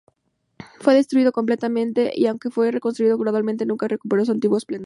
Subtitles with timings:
[0.79, 4.79] Fue destruido completamente, y aunque fue reconstruido gradualmente, nunca recuperó su antiguo esplendor.